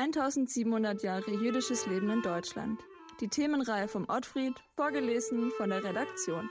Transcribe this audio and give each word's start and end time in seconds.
1700 0.00 1.02
Jahre 1.02 1.30
jüdisches 1.30 1.86
Leben 1.86 2.08
in 2.08 2.22
Deutschland. 2.22 2.80
Die 3.20 3.28
Themenreihe 3.28 3.86
vom 3.86 4.06
Ottfried, 4.08 4.54
vorgelesen 4.74 5.50
von 5.58 5.68
der 5.68 5.84
Redaktion. 5.84 6.48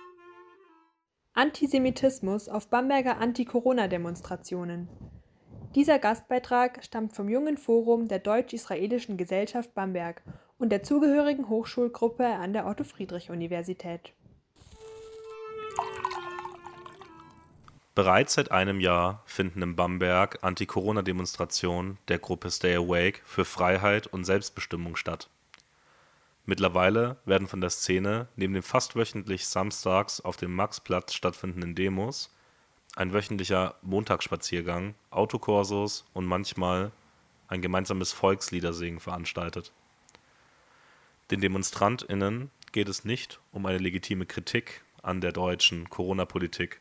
Antisemitismus 1.34 2.48
auf 2.48 2.70
Bamberger 2.70 3.18
Anti-Corona-Demonstrationen. 3.18 4.88
Dieser 5.74 5.98
Gastbeitrag 5.98 6.84
stammt 6.84 7.16
vom 7.16 7.28
Jungen 7.28 7.58
Forum 7.58 8.08
der 8.08 8.20
Deutsch-Israelischen 8.20 9.18
Gesellschaft 9.18 9.74
Bamberg 9.74 10.22
und 10.60 10.70
der 10.70 10.84
zugehörigen 10.84 11.50
Hochschulgruppe 11.50 12.28
an 12.28 12.54
der 12.54 12.68
Otto-Friedrich-Universität. 12.68 14.14
Bereits 18.00 18.36
seit 18.36 18.50
einem 18.50 18.80
Jahr 18.80 19.22
finden 19.26 19.62
in 19.62 19.76
Bamberg 19.76 20.42
Anti-Corona-Demonstrationen 20.42 21.98
der 22.08 22.18
Gruppe 22.18 22.50
Stay 22.50 22.74
Awake 22.74 23.20
für 23.26 23.44
Freiheit 23.44 24.08
und 24.08 24.24
Selbstbestimmung 24.24 24.96
statt. 24.96 25.30
Mittlerweile 26.46 27.18
werden 27.26 27.50
von 27.50 27.60
der 27.60 27.72
Szene 27.72 28.30
neben 28.38 28.54
den 28.54 28.64
fast 28.64 28.96
wöchentlich 28.96 29.48
samstags 29.48 30.22
auf 30.22 30.38
dem 30.38 30.56
Maxplatz 30.56 31.14
stattfindenden 31.14 31.76
Demos 31.76 32.34
ein 32.96 33.12
wöchentlicher 33.12 33.76
Montagsspaziergang, 33.82 34.96
Autokorsos 35.12 36.06
und 36.14 36.26
manchmal 36.26 36.94
ein 37.50 37.62
gemeinsames 37.62 38.14
Volksliedersingen 38.14 39.02
veranstaltet. 39.02 39.74
Den 41.32 41.42
DemonstrantInnen 41.42 42.50
geht 42.72 42.88
es 42.88 43.04
nicht 43.04 43.42
um 43.52 43.66
eine 43.66 43.80
legitime 43.80 44.26
Kritik 44.26 44.86
an 45.04 45.20
der 45.20 45.34
deutschen 45.34 45.90
Corona-Politik 45.90 46.80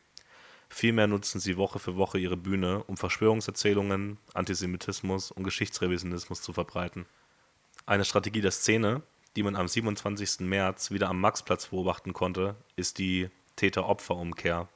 Vielmehr 0.68 1.06
nutzen 1.06 1.40
sie 1.40 1.56
Woche 1.56 1.78
für 1.78 1.96
Woche 1.96 2.18
ihre 2.18 2.36
Bühne, 2.36 2.84
um 2.84 2.96
Verschwörungserzählungen, 2.96 4.18
Antisemitismus 4.34 5.30
und 5.30 5.44
Geschichtsrevisionismus 5.44 6.42
zu 6.42 6.52
verbreiten. 6.52 7.06
Eine 7.86 8.04
Strategie 8.04 8.42
der 8.42 8.50
Szene, 8.50 9.02
die 9.34 9.42
man 9.42 9.56
am 9.56 9.66
27. 9.66 10.40
März 10.40 10.90
wieder 10.90 11.08
am 11.08 11.20
Maxplatz 11.20 11.68
beobachten 11.68 12.12
konnte, 12.12 12.54
ist 12.76 12.98
die 12.98 13.30
Täter-Opfer-Umkehr. 13.56 14.68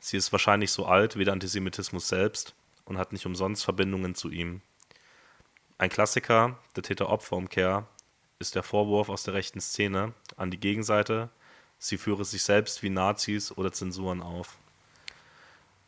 Sie 0.00 0.16
ist 0.16 0.32
wahrscheinlich 0.32 0.72
so 0.72 0.86
alt 0.86 1.16
wie 1.16 1.24
der 1.24 1.34
Antisemitismus 1.34 2.08
selbst 2.08 2.54
und 2.84 2.98
hat 2.98 3.12
nicht 3.12 3.26
umsonst 3.26 3.64
Verbindungen 3.64 4.14
zu 4.14 4.30
ihm. 4.30 4.62
Ein 5.78 5.90
Klassiker 5.90 6.58
der 6.74 6.82
Täter-Opfer-Umkehr 6.82 7.86
ist 8.38 8.54
der 8.54 8.62
Vorwurf 8.62 9.08
aus 9.08 9.24
der 9.24 9.34
rechten 9.34 9.60
Szene 9.60 10.14
an 10.36 10.50
die 10.50 10.58
Gegenseite, 10.60 11.28
sie 11.78 11.98
führe 11.98 12.24
sich 12.24 12.42
selbst 12.42 12.82
wie 12.82 12.90
Nazis 12.90 13.52
oder 13.56 13.72
Zensuren 13.72 14.22
auf. 14.22 14.58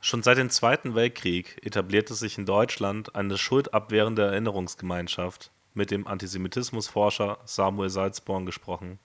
Schon 0.07 0.23
seit 0.23 0.37
dem 0.37 0.51
Zweiten 0.51 0.95
Weltkrieg 0.95 1.65
etablierte 1.65 2.13
sich 2.13 2.37
in 2.37 2.45
Deutschland 2.45 3.15
eine 3.15 3.39
schuldabwehrende 3.39 4.27
Erinnerungsgemeinschaft, 4.27 5.51
mit 5.73 5.91
dem 5.91 6.07
Antisemitismusforscher 6.07 7.39
Samuel 7.47 7.89
Salzborn 7.89 8.45
gesprochen. 8.45 8.99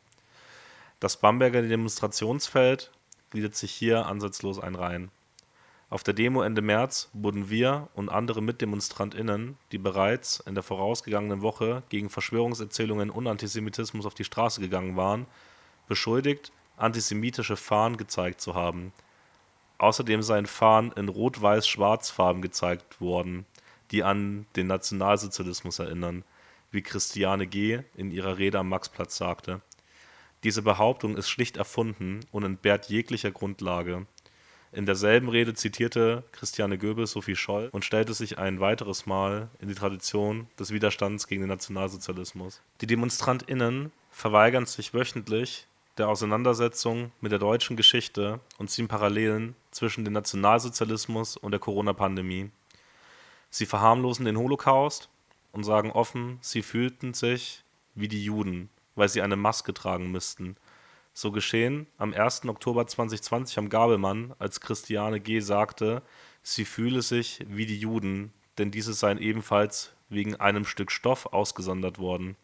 Das 1.00 1.16
Bamberger 1.16 1.62
Demonstrationsfeld 1.62 2.92
gliedert 3.30 3.56
sich 3.56 3.72
hier 3.72 4.08
ansatzlos 4.08 4.60
einreihen. 4.60 5.10
Auf 5.90 6.04
der 6.04 6.14
Demo 6.14 6.42
Ende 6.42 6.62
März 6.62 7.10
wurden 7.14 7.50
wir 7.50 7.88
und 7.94 8.10
andere 8.10 8.42
MitdemonstrantInnen, 8.42 9.56
die 9.72 9.78
bereits 9.78 10.42
in 10.42 10.54
der 10.54 10.64
vorausgegangenen 10.64 11.42
Woche 11.42 11.82
gegen 11.88 12.10
Verschwörungserzählungen 12.10 13.10
und 13.10 13.26
Antisemitismus 13.26 14.06
auf 14.06 14.16
die 14.16 14.26
Straße 14.26 14.60
gegangen 14.60 14.98
waren, 14.98 15.28
beschuldigt, 15.88 16.52
antisemitische 16.76 17.56
Fahnen 17.56 17.96
gezeigt 17.96 18.42
zu 18.42 18.54
haben– 18.54 18.92
Außerdem 19.80 20.22
seien 20.22 20.46
Fahnen 20.46 20.92
in 20.92 21.10
rot-weiß-schwarz-Farben 21.10 22.42
gezeigt 22.42 23.02
worden, 23.02 23.46
die 23.92 24.04
an 24.04 24.46
den 24.56 24.68
Nationalsozialismus 24.68 25.80
erinnern, 25.80 26.24
wie 26.70 26.84
Christiane 26.84 27.48
G. 27.48 27.80
in 27.96 28.12
ihrer 28.12 28.38
Rede 28.38 28.60
am 28.60 28.70
Maxplatz 28.70 29.18
sagte. 29.18 29.62
Diese 30.44 30.62
Behauptung 30.62 31.18
ist 31.18 31.30
schlicht 31.30 31.58
erfunden 31.58 32.20
und 32.32 32.44
entbehrt 32.44 32.90
jeglicher 32.90 33.32
Grundlage. 33.32 34.06
In 34.72 34.86
derselben 34.86 35.30
Rede 35.30 35.54
zitierte 35.54 36.24
Christiane 36.34 36.78
Goebbels 36.78 37.12
Sophie 37.12 37.36
Scholl 37.36 37.70
und 37.72 37.86
stellte 37.86 38.14
sich 38.14 38.38
ein 38.38 38.60
weiteres 38.60 39.06
Mal 39.06 39.50
in 39.60 39.68
die 39.68 39.76
Tradition 39.76 40.48
des 40.60 40.72
Widerstands 40.72 41.26
gegen 41.28 41.42
den 41.42 41.50
Nationalsozialismus. 41.50 42.62
Die 42.82 42.88
DemonstrantInnen 42.88 43.92
verweigern 44.12 44.66
sich 44.66 44.94
wöchentlich 44.94 45.68
der 46.00 46.08
Auseinandersetzung 46.08 47.12
mit 47.20 47.32
der 47.32 47.40
deutschen 47.40 47.76
Geschichte 47.76 48.40
und 48.58 48.72
ziehen 48.72 48.88
Parallelen 48.88 49.56
zwischen 49.70 50.06
dem 50.06 50.14
Nationalsozialismus 50.14 51.36
und 51.36 51.52
der 51.52 51.60
Corona-Pandemie. 51.60 52.50
Sie 53.50 53.66
verharmlosen 53.66 54.26
den 54.26 54.38
Holocaust 54.38 55.10
und 55.52 55.66
sagen 55.66 55.92
offen, 55.92 56.38
sie 56.42 56.62
fühlten 56.62 57.14
sich 57.14 57.64
wie 57.96 58.08
die 58.08 58.24
Juden, 58.24 58.70
weil 58.96 59.10
sie 59.10 59.22
eine 59.22 59.36
Maske 59.36 59.74
tragen 59.74 60.10
müssten. 60.12 60.56
So 61.14 61.32
geschehen 61.32 61.86
am 61.98 62.14
1. 62.14 62.46
Oktober 62.46 62.88
2020 62.88 63.58
am 63.58 63.70
Gabelmann, 63.70 64.34
als 64.40 64.62
Christiane 64.62 65.20
G. 65.20 65.42
sagte, 65.42 66.02
sie 66.44 66.64
fühle 66.64 67.02
sich 67.02 67.46
wie 67.48 67.66
die 67.66 67.80
Juden, 67.80 68.32
denn 68.58 68.72
diese 68.72 68.94
seien 68.94 69.18
ebenfalls 69.18 69.92
wegen 70.08 70.36
einem 70.36 70.64
Stück 70.64 70.92
Stoff 70.92 71.26
ausgesondert 71.26 72.00
worden. 72.00 72.38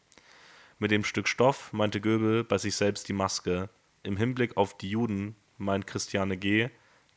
Mit 0.78 0.92
dem 0.92 1.06
Stück 1.06 1.28
Stoff 1.30 1.72
meinte 1.72 2.02
Goebel 2.02 2.44
bei 2.44 2.58
sich 2.58 2.76
selbst 2.76 3.08
die 3.08 3.14
Maske. 3.14 3.70
Im 4.04 4.18
Hinblick 4.18 4.58
auf 4.58 4.78
die 4.78 4.90
Juden 4.90 5.36
meint 5.58 5.88
Christiane 5.88 6.36
G. 6.38 6.70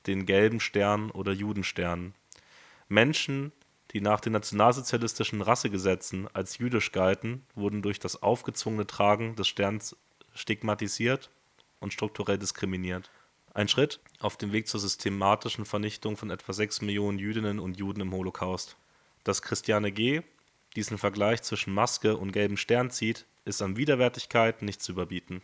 den 0.06 0.26
gelben 0.26 0.60
Stern 0.60 1.10
oder 1.10 1.32
Judenstern. 1.32 2.14
Menschen, 2.88 3.52
die 3.91 4.00
nach 4.00 4.20
den 4.20 4.32
nationalsozialistischen 4.32 5.42
Rassegesetzen 5.42 6.28
als 6.32 6.58
jüdisch 6.58 6.92
galten, 6.92 7.44
wurden 7.56 7.82
durch 7.82 7.98
das 7.98 8.22
aufgezwungene 8.22 8.86
Tragen 8.86 9.34
des 9.34 9.48
Sterns 9.48 9.96
stigmatisiert 10.34 11.30
und 11.80 11.92
strukturell 11.92 12.38
diskriminiert. 12.38 13.10
Ein 13.54 13.66
Schritt 13.66 13.98
auf 14.20 14.36
dem 14.36 14.52
Weg 14.52 14.69
zur 14.69 14.78
systematischen 14.78 15.64
Vernichtung 15.64 16.16
von 16.16 16.30
etwa 16.30 16.52
sechs 16.52 16.80
Millionen 16.80 17.19
Jüdinnen 17.19 17.58
und 17.58 17.76
Juden 17.76 18.02
im 18.02 18.12
Holocaust. 18.12 18.76
Dass 19.25 19.42
Christiane 19.42 19.90
G. 19.90 20.22
diesen 20.77 20.99
Vergleich 20.99 21.43
zwischen 21.43 21.75
Maske 21.75 22.17
und 22.17 22.33
gelbem 22.33 22.56
Stern 22.56 22.91
zieht, 22.91 23.27
ist 23.45 23.62
an 23.62 23.77
Widerwärtigkeit 23.77 24.62
nicht 24.62 24.83
zu 24.83 24.93
überbieten. 24.93 25.43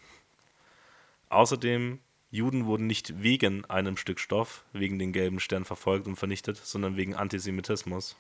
Außerdem, 1.28 2.00
Juden 2.30 2.66
wurden 2.66 2.86
nicht 2.86 3.22
wegen 3.22 3.64
einem 3.66 3.96
Stück 3.96 4.20
Stoff, 4.20 4.64
wegen 4.72 4.98
den 4.98 5.12
gelben 5.12 5.40
Stern 5.40 5.64
verfolgt 5.64 6.06
und 6.06 6.16
vernichtet, 6.16 6.56
sondern 6.56 6.96
wegen 6.96 7.14
Antisemitismus. 7.14 8.16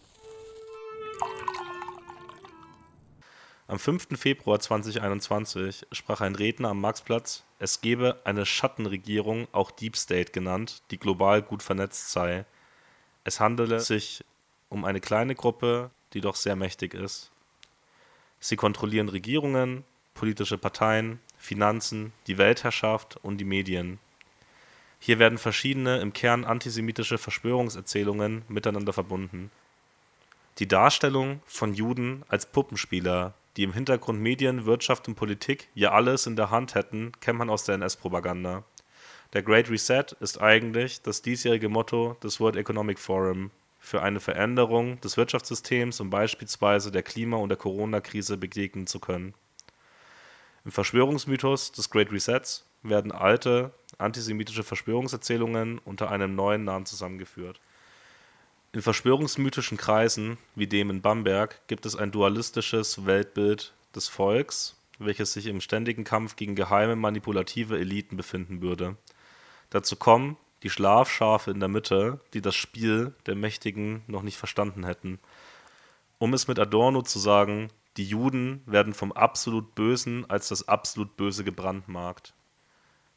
Am 3.66 3.78
5. 3.78 4.08
Februar 4.18 4.60
2021 4.60 5.86
sprach 5.90 6.20
ein 6.20 6.34
Redner 6.34 6.68
am 6.68 6.80
Marktplatz, 6.80 7.44
es 7.58 7.80
gebe 7.80 8.20
eine 8.24 8.44
Schattenregierung, 8.44 9.48
auch 9.52 9.70
Deep 9.70 9.96
State 9.96 10.32
genannt, 10.32 10.82
die 10.90 10.98
global 10.98 11.40
gut 11.40 11.62
vernetzt 11.62 12.10
sei. 12.10 12.44
Es 13.24 13.40
handele 13.40 13.80
sich 13.80 14.22
um 14.68 14.84
eine 14.84 15.00
kleine 15.00 15.34
Gruppe, 15.34 15.90
die 16.14 16.20
doch 16.20 16.36
sehr 16.36 16.56
mächtig 16.56 16.94
ist. 16.94 17.30
Sie 18.40 18.56
kontrollieren 18.56 19.08
Regierungen, 19.08 19.84
politische 20.14 20.58
Parteien, 20.58 21.20
Finanzen, 21.38 22.12
die 22.26 22.38
Weltherrschaft 22.38 23.18
und 23.22 23.38
die 23.38 23.44
Medien. 23.44 23.98
Hier 24.98 25.18
werden 25.18 25.36
verschiedene 25.36 26.00
im 26.00 26.14
Kern 26.14 26.44
antisemitische 26.44 27.18
Verschwörungserzählungen 27.18 28.42
miteinander 28.48 28.94
verbunden. 28.94 29.50
Die 30.58 30.68
Darstellung 30.68 31.42
von 31.46 31.74
Juden 31.74 32.22
als 32.28 32.46
Puppenspieler, 32.46 33.34
die 33.56 33.64
im 33.64 33.72
Hintergrund 33.72 34.20
Medien, 34.20 34.66
Wirtschaft 34.66 35.08
und 35.08 35.16
Politik 35.16 35.68
ja 35.74 35.92
alles 35.92 36.26
in 36.26 36.36
der 36.36 36.50
Hand 36.50 36.74
hätten, 36.74 37.12
kennt 37.20 37.38
man 37.38 37.50
aus 37.50 37.64
der 37.64 37.74
NS-Propaganda. 37.74 38.64
Der 39.32 39.42
Great 39.42 39.68
Reset 39.68 40.04
ist 40.20 40.40
eigentlich 40.40 41.02
das 41.02 41.22
diesjährige 41.22 41.68
Motto 41.68 42.16
des 42.22 42.40
World 42.40 42.56
Economic 42.56 42.98
Forum, 42.98 43.50
für 43.84 44.02
eine 44.02 44.18
Veränderung 44.18 44.98
des 45.02 45.18
Wirtschaftssystems 45.18 46.00
und 46.00 46.08
beispielsweise 46.08 46.90
der 46.90 47.02
Klima- 47.02 47.36
und 47.36 47.50
der 47.50 47.58
Corona-Krise 47.58 48.38
begegnen 48.38 48.86
zu 48.86 48.98
können. 48.98 49.34
Im 50.64 50.72
Verschwörungsmythos 50.72 51.70
des 51.72 51.90
Great 51.90 52.10
Resets 52.10 52.64
werden 52.82 53.12
alte 53.12 53.74
antisemitische 53.98 54.64
Verschwörungserzählungen 54.64 55.78
unter 55.84 56.10
einem 56.10 56.34
neuen 56.34 56.64
Namen 56.64 56.86
zusammengeführt. 56.86 57.60
In 58.72 58.80
verschwörungsmythischen 58.80 59.76
Kreisen, 59.76 60.38
wie 60.54 60.66
dem 60.66 60.88
in 60.88 61.02
Bamberg, 61.02 61.60
gibt 61.66 61.84
es 61.84 61.94
ein 61.94 62.10
dualistisches 62.10 63.04
Weltbild 63.04 63.74
des 63.94 64.08
Volks, 64.08 64.80
welches 64.98 65.34
sich 65.34 65.44
im 65.44 65.60
ständigen 65.60 66.04
Kampf 66.04 66.36
gegen 66.36 66.54
geheime 66.54 66.96
manipulative 66.96 67.78
Eliten 67.78 68.16
befinden 68.16 68.62
würde. 68.62 68.96
Dazu 69.68 69.96
kommen 69.96 70.38
die 70.64 70.70
Schlafschafe 70.70 71.50
in 71.50 71.60
der 71.60 71.68
Mitte, 71.68 72.18
die 72.32 72.40
das 72.40 72.56
Spiel 72.56 73.12
der 73.26 73.36
Mächtigen 73.36 74.02
noch 74.06 74.22
nicht 74.22 74.38
verstanden 74.38 74.84
hätten. 74.84 75.20
Um 76.18 76.32
es 76.32 76.48
mit 76.48 76.58
Adorno 76.58 77.02
zu 77.02 77.18
sagen, 77.18 77.68
die 77.98 78.04
Juden 78.04 78.62
werden 78.64 78.94
vom 78.94 79.12
absolut 79.12 79.74
Bösen 79.74 80.28
als 80.28 80.48
das 80.48 80.66
absolut 80.66 81.16
Böse 81.16 81.44
gebrandmarkt. 81.44 82.32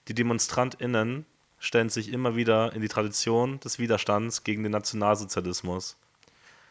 Die 0.10 0.14
DemonstrantInnen 0.14 1.26
stellen 1.58 1.90
sich 1.90 2.12
immer 2.12 2.36
wieder 2.36 2.74
in 2.74 2.82
die 2.82 2.90
Tradition 2.90 3.60
des 3.62 3.80
Widerstands 3.80 4.44
gegen 4.44 4.64
den 4.64 4.74
Nationalsozialismus. 4.74 5.98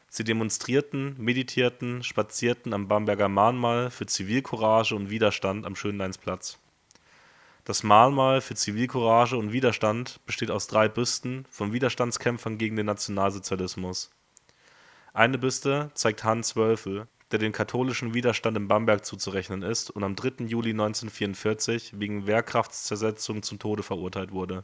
Sie 0.08 0.24
demonstrierten, 0.24 1.16
meditierten, 1.18 2.02
spazierten 2.02 2.74
am 2.74 2.86
Bamberger 2.86 3.28
Mahnmal 3.28 3.90
für 3.90 4.06
Zivilcourage 4.06 4.94
und 4.94 5.10
Widerstand 5.10 5.66
am 5.66 5.74
Schönleinsplatz. 5.74 6.58
Das 7.66 7.82
Mahnmal 7.82 8.42
für 8.42 8.54
Zivilcourage 8.54 9.36
und 9.36 9.50
Widerstand 9.50 10.20
besteht 10.24 10.52
aus 10.52 10.68
drei 10.68 10.88
Büsten 10.88 11.46
von 11.50 11.72
Widerstandskämpfern 11.72 12.58
gegen 12.58 12.76
den 12.76 12.86
Nationalsozialismus. 12.86 14.12
Eine 15.12 15.36
Büste 15.36 15.90
zeigt 15.94 16.22
Hans 16.22 16.54
Wölfel, 16.54 17.08
der 17.32 17.40
dem 17.40 17.50
katholischen 17.50 18.14
Widerstand 18.14 18.56
in 18.56 18.68
Bamberg 18.68 19.04
zuzurechnen 19.04 19.62
ist 19.62 19.90
und 19.90 20.04
am 20.04 20.14
3. 20.14 20.44
Juli 20.44 20.70
1944 20.70 21.98
wegen 21.98 22.28
Wehrkraftszersetzung 22.28 23.42
zum 23.42 23.58
Tode 23.58 23.82
verurteilt 23.82 24.30
wurde. 24.30 24.62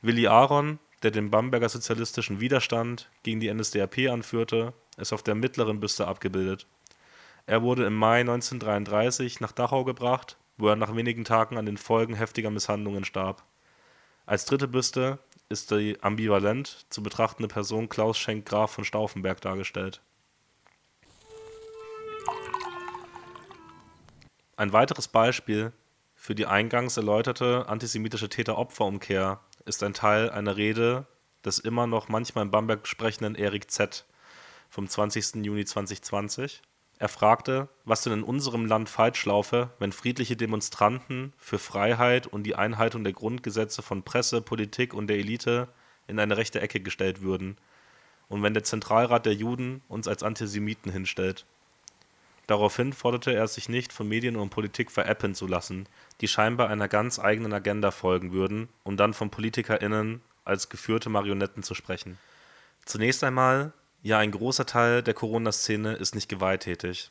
Willi 0.00 0.28
Aaron, 0.28 0.78
der 1.02 1.10
den 1.10 1.32
Bamberger 1.32 1.68
sozialistischen 1.68 2.38
Widerstand 2.38 3.10
gegen 3.24 3.40
die 3.40 3.52
NSDAP 3.52 4.08
anführte, 4.12 4.74
ist 4.96 5.12
auf 5.12 5.24
der 5.24 5.34
mittleren 5.34 5.80
Büste 5.80 6.06
abgebildet. 6.06 6.68
Er 7.46 7.62
wurde 7.62 7.84
im 7.84 7.96
Mai 7.96 8.20
1933 8.20 9.40
nach 9.40 9.50
Dachau 9.50 9.82
gebracht, 9.82 10.36
wo 10.56 10.68
er 10.68 10.76
nach 10.76 10.94
wenigen 10.94 11.24
Tagen 11.24 11.58
an 11.58 11.66
den 11.66 11.76
Folgen 11.76 12.14
heftiger 12.14 12.50
Misshandlungen 12.50 13.04
starb. 13.04 13.44
Als 14.24 14.44
dritte 14.44 14.68
Büste 14.68 15.18
ist 15.48 15.70
die 15.70 16.02
ambivalent 16.02 16.86
zu 16.90 17.02
betrachtende 17.02 17.48
Person 17.48 17.88
Klaus 17.88 18.18
Schenk 18.18 18.46
Graf 18.46 18.72
von 18.72 18.84
Stauffenberg 18.84 19.40
dargestellt 19.40 20.00
Ein 24.56 24.72
weiteres 24.72 25.08
Beispiel 25.08 25.72
für 26.14 26.34
die 26.34 26.46
eingangs 26.46 26.96
erläuterte 26.96 27.68
antisemitische 27.68 28.30
Täter-Opfer-Umkehr 28.30 29.40
ist 29.66 29.82
ein 29.82 29.92
Teil 29.92 30.30
einer 30.30 30.56
Rede 30.56 31.06
des 31.44 31.58
immer 31.58 31.86
noch 31.86 32.08
manchmal 32.08 32.46
in 32.46 32.50
Bamberg 32.50 32.86
sprechenden 32.86 33.34
Erik 33.34 33.70
Z. 33.70 34.06
vom 34.70 34.88
20. 34.88 35.44
Juni 35.44 35.66
2020. 35.66 36.62
Er 36.98 37.08
fragte, 37.08 37.68
was 37.84 38.02
denn 38.02 38.12
in 38.12 38.22
unserem 38.22 38.66
Land 38.66 38.88
falsch 38.88 39.24
laufe, 39.26 39.70
wenn 39.78 39.92
friedliche 39.92 40.36
Demonstranten 40.36 41.34
für 41.36 41.58
Freiheit 41.58 42.26
und 42.26 42.44
die 42.44 42.54
Einhaltung 42.54 43.04
der 43.04 43.12
Grundgesetze 43.12 43.82
von 43.82 44.02
Presse, 44.02 44.40
Politik 44.40 44.94
und 44.94 45.08
der 45.08 45.18
Elite 45.18 45.68
in 46.06 46.18
eine 46.18 46.36
rechte 46.36 46.60
Ecke 46.60 46.80
gestellt 46.80 47.20
würden 47.20 47.58
und 48.28 48.42
wenn 48.42 48.54
der 48.54 48.64
Zentralrat 48.64 49.26
der 49.26 49.34
Juden 49.34 49.82
uns 49.88 50.08
als 50.08 50.22
Antisemiten 50.22 50.90
hinstellt. 50.90 51.44
Daraufhin 52.46 52.92
forderte 52.92 53.34
er 53.34 53.48
sich 53.48 53.68
nicht 53.68 53.92
von 53.92 54.08
Medien 54.08 54.36
und 54.36 54.50
Politik 54.50 54.90
veräppeln 54.90 55.34
zu 55.34 55.46
lassen, 55.46 55.88
die 56.20 56.28
scheinbar 56.28 56.68
einer 56.68 56.88
ganz 56.88 57.18
eigenen 57.18 57.52
Agenda 57.52 57.90
folgen 57.90 58.32
würden, 58.32 58.68
um 58.84 58.96
dann 58.96 59.14
von 59.14 59.30
PolitikerInnen 59.30 60.20
als 60.44 60.68
geführte 60.68 61.08
Marionetten 61.10 61.64
zu 61.64 61.74
sprechen. 61.74 62.18
Zunächst 62.84 63.24
einmal, 63.24 63.72
ja 64.02 64.18
ein 64.18 64.30
großer 64.30 64.66
Teil 64.66 65.02
der 65.02 65.14
Corona-Szene 65.14 65.94
ist 65.94 66.14
nicht 66.14 66.28
gewalttätig. 66.28 67.10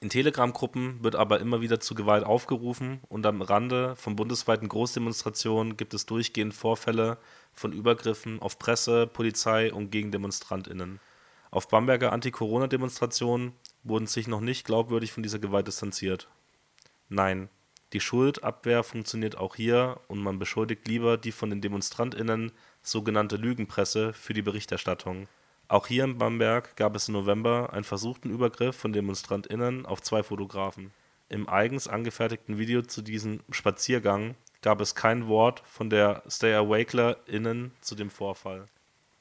In 0.00 0.10
Telegram-Gruppen 0.10 1.02
wird 1.02 1.16
aber 1.16 1.40
immer 1.40 1.62
wieder 1.62 1.80
zu 1.80 1.94
Gewalt 1.94 2.24
aufgerufen 2.24 3.00
und 3.08 3.24
am 3.24 3.40
Rande 3.40 3.96
von 3.96 4.16
bundesweiten 4.16 4.68
Großdemonstrationen 4.68 5.76
gibt 5.76 5.94
es 5.94 6.04
durchgehend 6.04 6.52
Vorfälle 6.52 7.16
von 7.52 7.72
Übergriffen 7.72 8.40
auf 8.40 8.58
Presse, 8.58 9.06
Polizei 9.06 9.72
und 9.72 9.90
GegendemonstrantInnen. 9.90 11.00
Auf 11.50 11.68
Bamberger 11.68 12.12
Anti-Corona-Demonstrationen 12.12 13.52
wurden 13.82 14.06
sich 14.06 14.26
noch 14.26 14.40
nicht 14.40 14.66
glaubwürdig 14.66 15.12
von 15.12 15.22
dieser 15.22 15.38
Gewalt 15.38 15.68
distanziert. 15.68 16.28
Nein, 17.08 17.48
die 17.94 18.00
Schuldabwehr 18.00 18.82
funktioniert 18.82 19.38
auch 19.38 19.54
hier 19.54 20.00
und 20.08 20.18
man 20.18 20.38
beschuldigt 20.40 20.88
lieber 20.88 21.16
die 21.16 21.30
von 21.32 21.48
den 21.48 21.60
DemonstrantInnen 21.60 22.50
sogenannte 22.82 23.36
Lügenpresse 23.36 24.12
für 24.12 24.34
die 24.34 24.42
Berichterstattung. 24.42 25.28
Auch 25.68 25.86
hier 25.86 26.04
in 26.04 26.18
Bamberg 26.18 26.76
gab 26.76 26.94
es 26.94 27.08
im 27.08 27.14
November 27.14 27.72
einen 27.72 27.84
versuchten 27.84 28.30
Übergriff 28.30 28.76
von 28.76 28.92
DemonstrantInnen 28.92 29.86
auf 29.86 30.02
zwei 30.02 30.22
Fotografen. 30.22 30.92
Im 31.30 31.48
eigens 31.48 31.88
angefertigten 31.88 32.58
Video 32.58 32.82
zu 32.82 33.00
diesem 33.00 33.40
Spaziergang 33.50 34.34
gab 34.60 34.80
es 34.80 34.94
kein 34.94 35.26
Wort 35.26 35.62
von 35.66 35.88
der 35.88 36.22
Stay-AWakelerInnen 36.28 37.72
zu 37.80 37.94
dem 37.94 38.10
Vorfall. 38.10 38.66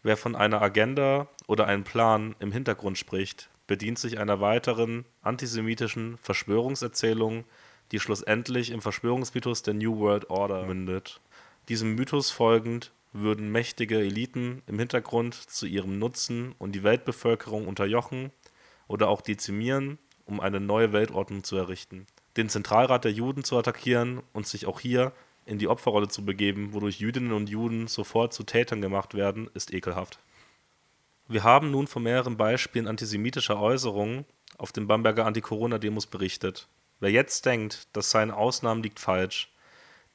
Wer 0.04 0.18
von 0.18 0.36
einer 0.36 0.62
Agenda 0.62 1.28
oder 1.48 1.66
einem 1.66 1.86
Plan 1.86 2.36
im 2.40 2.52
Hintergrund 2.52 2.98
spricht, 2.98 3.50
bedient 3.66 3.98
sich 3.98 4.20
einer 4.20 4.42
weiteren 4.42 5.06
antisemitischen 5.22 6.18
Verschwörungserzählung, 6.18 7.46
die 7.94 8.02
schlussendlich 8.02 8.72
im 8.72 8.82
Verschwörungsmythos 8.82 9.64
der 9.64 9.76
New 9.76 9.98
World 10.00 10.30
Order 10.30 10.66
mündet. 10.66 11.22
Diesem 11.70 11.96
Mythos 11.96 12.32
folgend 12.32 12.92
würden 13.14 13.52
mächtige 13.52 14.00
Eliten 14.00 14.64
im 14.66 14.80
Hintergrund 14.80 15.36
zu 15.36 15.66
ihrem 15.66 16.00
Nutzen 16.00 16.54
und 16.58 16.74
die 16.74 16.84
Weltbevölkerung 16.84 17.68
unterjochen 17.68 18.32
oder 18.88 19.08
auch 19.08 19.22
dezimieren, 19.22 20.00
um 20.26 20.40
eine 20.40 20.60
neue 20.60 20.92
Weltordnung 20.94 21.44
zu 21.44 21.56
errichten. 21.56 22.08
Den 22.38 22.50
Zentralrat 22.50 23.06
der 23.06 23.12
Juden 23.12 23.44
zu 23.44 23.58
attackieren 23.58 24.22
und 24.34 24.48
sich 24.48 24.66
auch 24.66 24.80
hier 24.80 25.14
in 25.46 25.60
die 25.60 25.68
Opferrolle 25.68 26.08
zu 26.08 26.26
begeben, 26.26 26.74
wodurch 26.74 27.00
Jüdinnen 27.00 27.34
und 27.34 27.50
Juden 27.50 27.88
sofort 27.88 28.34
zu 28.34 28.44
Tätern 28.44 28.82
gemacht 28.82 29.14
werden, 29.14 29.50
ist 29.54 29.74
ekelhaft. 29.74 30.20
Wir 31.28 31.44
haben 31.44 31.72
nun 31.72 31.88
von 31.88 32.04
mehreren 32.04 32.38
Beispielen 32.38 32.88
antisemitischer 32.88 33.60
Äußerungen 33.60 34.26
auf 34.58 34.72
den 34.72 34.88
Bamberger 34.88 35.26
Anti-Corona-Demos 35.26 36.08
berichtet. 36.08 36.68
Wer 37.00 37.12
jetzt 37.12 37.46
denkt, 37.46 37.88
das 37.94 38.10
seien 38.12 38.32
Ausnahmen, 38.32 38.84
liegt 38.84 39.00
falsch. 39.00 39.52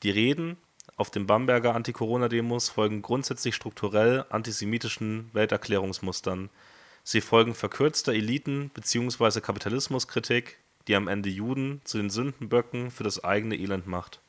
Die 0.03 0.11
Reden 0.11 0.57
auf 0.97 1.11
den 1.11 1.27
Bamberger 1.27 1.75
Anti-Corona-Demos 1.75 2.69
folgen 2.69 3.03
grundsätzlich 3.03 3.55
strukturell 3.55 4.25
antisemitischen 4.31 5.31
Welterklärungsmustern. 5.33 6.51
Sie 7.05 7.21
folgen 7.21 7.55
verkürzter 7.55 8.13
Eliten- 8.13 8.71
bzw. 8.71 9.41
Kapitalismuskritik, 9.41 10.59
die 10.87 10.97
am 10.97 11.09
Ende 11.09 11.29
Juden 11.29 11.81
zu 11.85 11.99
den 11.99 12.11
Sündenböcken 12.11 12.91
für 12.91 13.05
das 13.05 13.23
eigene 13.23 13.57
Elend 13.57 13.87
macht. 13.87 14.21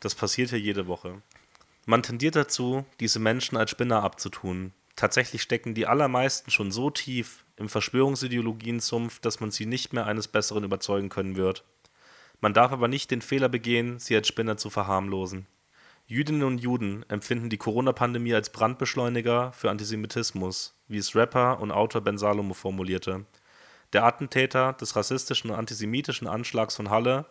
Das 0.00 0.14
passiert 0.14 0.50
hier 0.50 0.60
jede 0.60 0.86
Woche. 0.86 1.22
Man 1.86 2.02
tendiert 2.02 2.36
dazu, 2.36 2.84
diese 3.00 3.18
Menschen 3.18 3.56
als 3.56 3.70
Spinner 3.70 4.02
abzutun, 4.02 4.72
Tatsächlich 5.00 5.40
stecken 5.40 5.72
die 5.72 5.86
allermeisten 5.86 6.50
schon 6.50 6.72
so 6.72 6.90
tief 6.90 7.46
im 7.56 7.70
Verschwörungsideologiensumpf, 7.70 9.18
dass 9.20 9.40
man 9.40 9.50
sie 9.50 9.64
nicht 9.64 9.94
mehr 9.94 10.04
eines 10.04 10.28
Besseren 10.28 10.62
überzeugen 10.62 11.08
können 11.08 11.36
wird. 11.36 11.64
Man 12.42 12.52
darf 12.52 12.70
aber 12.70 12.86
nicht 12.86 13.10
den 13.10 13.22
Fehler 13.22 13.48
begehen, 13.48 13.98
sie 13.98 14.14
als 14.14 14.28
Spinner 14.28 14.58
zu 14.58 14.68
verharmlosen. 14.68 15.46
Jüdinnen 16.10 16.42
und 16.42 16.58
Juden 16.58 17.08
empfinden 17.08 17.50
die 17.50 17.56
Corona-Pandemie 17.56 18.34
als 18.34 18.50
Brandbeschleuniger 18.50 19.52
für 19.52 19.70
Antisemitismus, 19.70 20.74
wie 20.88 20.98
es 20.98 21.14
Rapper 21.14 21.60
und 21.60 21.70
Autor 21.70 22.00
Ben 22.00 22.18
Salomo 22.18 22.52
formulierte. 22.52 23.26
Der 23.92 24.02
Attentäter 24.02 24.72
des 24.72 24.96
rassistischen 24.96 25.50
und 25.50 25.56
antisemitischen 25.56 26.26
Anschlags 26.26 26.74
von 26.74 26.90
Halle, 26.90 27.26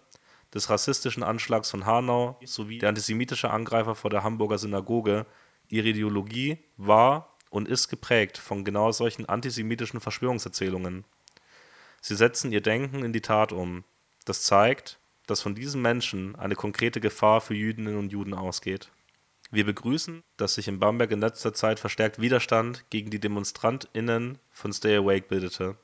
des 0.54 0.70
rassistischen 0.70 1.24
Anschlags 1.24 1.70
von 1.70 1.86
Hanau 1.86 2.40
sowie 2.46 2.78
der 2.78 2.88
antisemitische 2.88 3.50
Angreifer 3.50 3.96
vor 3.96 4.10
der 4.12 4.24
Hamburger 4.24 4.58
Synagoge, 4.58 5.26
ihre 5.68 5.90
Ideologie 5.90 6.60
war 6.78 7.36
und 7.50 7.68
ist 7.68 7.90
geprägt 7.90 8.38
von 8.38 8.64
genau 8.64 8.94
solchen 8.94 9.26
antisemitischen 9.26 10.00
Verschwörungserzählungen. 10.00 11.04
Sie 12.00 12.16
setzen 12.16 12.54
ihr 12.54 12.62
Denken 12.62 13.04
in 13.04 13.12
die 13.12 13.20
Tat 13.20 13.52
um. 13.52 13.84
Das 14.24 14.44
zeigt, 14.44 14.99
dass 15.30 15.42
von 15.42 15.56
diesen 15.56 15.82
Menschen 15.82 16.36
eine 16.36 16.56
konkrete 16.56 17.00
Gefahr 17.00 17.42
für 17.42 17.54
Jüdinnen 17.54 17.98
und 17.98 18.12
Juden 18.12 18.34
ausgeht. 18.34 18.92
Wir 19.52 19.66
begrüßen, 19.66 20.22
dass 20.38 20.56
sich 20.56 20.68
in 20.68 20.80
Bamberg 20.80 21.12
in 21.12 21.20
letzter 21.20 21.54
Zeit 21.54 21.80
verstärkt 21.80 22.22
Widerstand 22.22 22.86
gegen 22.90 23.10
die 23.10 23.20
DemonstrantInnen 23.20 24.38
von 24.52 24.74
Stay 24.74 24.96
Awake 24.96 25.28
bildete. 25.28 25.76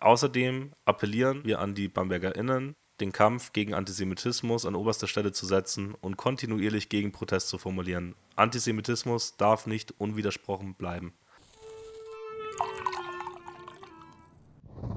Außerdem 0.00 0.72
appellieren 0.84 1.44
wir 1.44 1.58
an 1.58 1.74
die 1.74 1.88
BambergerInnen, 1.88 2.74
den 3.00 3.12
Kampf 3.12 3.52
gegen 3.52 3.74
Antisemitismus 3.74 4.64
an 4.64 4.74
oberster 4.74 5.06
Stelle 5.06 5.32
zu 5.32 5.46
setzen 5.46 5.94
und 6.00 6.16
kontinuierlich 6.16 6.88
gegen 6.88 7.12
Protest 7.12 7.48
zu 7.48 7.58
formulieren. 7.58 8.14
Antisemitismus 8.36 9.36
darf 9.36 9.66
nicht 9.66 9.94
unwidersprochen 9.98 10.74
bleiben. 10.74 11.12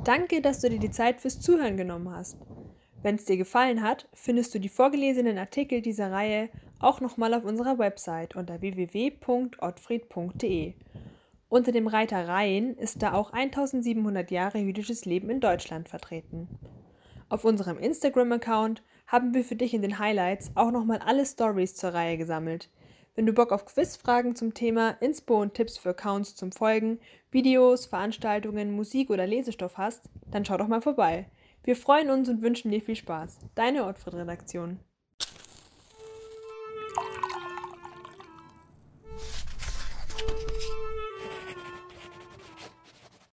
Danke, 0.04 0.42
dass 0.42 0.62
du 0.62 0.70
dir 0.70 0.80
die 0.80 0.92
Zeit 0.92 1.22
fürs 1.22 1.40
Zuhören 1.40 1.78
genommen 1.78 2.10
hast. 2.10 2.38
Wenn 3.04 3.16
es 3.16 3.26
dir 3.26 3.38
gefallen 3.38 3.82
hat, 3.82 4.08
findest 4.14 4.54
du 4.54 4.60
die 4.60 4.70
vorgelesenen 4.70 5.40
Artikel 5.40 5.82
dieser 5.82 6.12
Reihe 6.12 6.50
auch 6.80 7.02
nochmal 7.02 7.34
auf 7.34 7.44
unserer 7.44 7.80
Website 7.80 8.36
unter 8.36 8.62
www.ottfried.de. 8.62 10.74
Unter 11.50 11.72
dem 11.72 11.88
Reiter 11.88 12.28
Reihen 12.28 12.78
ist 12.78 13.02
da 13.02 13.14
auch 13.14 13.34
1700 13.34 14.30
Jahre 14.32 14.60
jüdisches 14.60 15.06
Leben 15.06 15.30
in 15.30 15.40
Deutschland 15.40 15.88
vertreten. 15.90 16.48
Auf 17.28 17.44
unserem 17.44 17.80
Instagram-Account 17.80 18.84
haben 19.08 19.34
wir 19.34 19.44
für 19.44 19.56
dich 19.56 19.74
in 19.74 19.82
den 19.82 19.98
Highlights 20.00 20.52
auch 20.56 20.72
nochmal 20.72 21.00
alle 21.00 21.26
Stories 21.26 21.76
zur 21.76 21.94
Reihe 21.94 22.18
gesammelt. 22.18 22.70
Wenn 23.16 23.26
du 23.26 23.34
Bock 23.34 23.52
auf 23.52 23.66
Quizfragen 23.66 24.36
zum 24.36 24.54
Thema, 24.54 24.92
Inspo 25.02 25.42
und 25.42 25.54
Tipps 25.54 25.78
für 25.78 25.90
Accounts 25.90 26.34
zum 26.36 26.54
Folgen, 26.54 27.00
Videos, 27.32 27.86
Veranstaltungen, 27.86 28.74
Musik 28.74 29.10
oder 29.10 29.28
Lesestoff 29.28 29.78
hast, 29.78 30.10
dann 30.30 30.46
schau 30.46 30.56
doch 30.58 30.70
mal 30.70 30.82
vorbei. 30.82 31.28
Wir 31.64 31.76
freuen 31.76 32.10
uns 32.10 32.28
und 32.28 32.42
wünschen 32.42 32.72
dir 32.72 32.82
viel 32.82 32.96
Spaß. 32.96 33.38
Deine 33.54 33.86
Ortfried-Redaktion. 33.86 34.80